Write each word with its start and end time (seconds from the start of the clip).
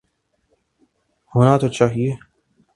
ہونا 1.31 1.53
تو 1.61 1.67
چاہیے۔ 1.77 2.11